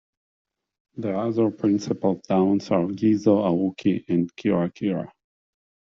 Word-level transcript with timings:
The 0.97 1.15
other 1.15 1.51
principal 1.51 2.19
towns 2.21 2.71
are 2.71 2.85
Gizo, 2.87 3.45
Auki, 3.45 4.03
and 4.09 4.35
Kirakira. 4.35 5.11